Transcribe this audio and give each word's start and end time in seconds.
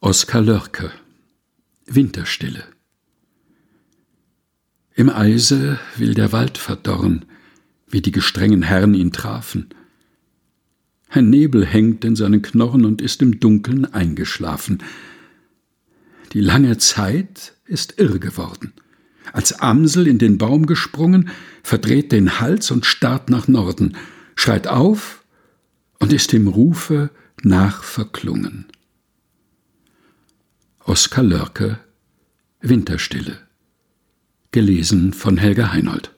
Oskar 0.00 0.42
Lörke 0.42 0.92
Winterstille 1.86 2.62
Im 4.94 5.10
Eise 5.10 5.80
will 5.96 6.14
der 6.14 6.30
Wald 6.30 6.56
verdorren, 6.56 7.24
wie 7.88 8.00
die 8.00 8.12
gestrengen 8.12 8.62
Herren 8.62 8.94
ihn 8.94 9.10
trafen. 9.10 9.70
Ein 11.08 11.30
Nebel 11.30 11.66
hängt 11.66 12.04
in 12.04 12.14
seinen 12.14 12.42
Knochen 12.42 12.84
und 12.84 13.02
ist 13.02 13.22
im 13.22 13.40
Dunkeln 13.40 13.92
eingeschlafen. 13.92 14.84
Die 16.32 16.42
lange 16.42 16.78
Zeit 16.78 17.54
ist 17.64 17.98
irr 17.98 18.20
geworden. 18.20 18.74
Als 19.32 19.58
Amsel 19.58 20.06
in 20.06 20.18
den 20.18 20.38
Baum 20.38 20.66
gesprungen, 20.66 21.28
verdreht 21.64 22.12
den 22.12 22.38
Hals 22.38 22.70
und 22.70 22.86
starrt 22.86 23.30
nach 23.30 23.48
Norden, 23.48 23.96
schreit 24.36 24.68
auf 24.68 25.24
und 25.98 26.12
ist 26.12 26.32
dem 26.32 26.46
Rufe 26.46 27.10
nachverklungen. 27.42 28.66
Oskar 30.88 31.22
Lörke 31.22 31.80
Winterstille. 32.62 33.36
Gelesen 34.52 35.12
von 35.12 35.36
Helga 35.36 35.70
Heinold. 35.70 36.14